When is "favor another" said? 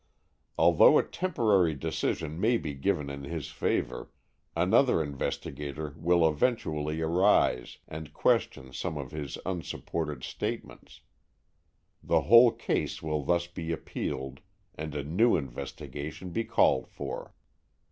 3.51-5.03